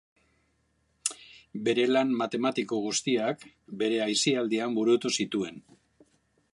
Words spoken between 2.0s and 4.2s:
matematiko guztiak bere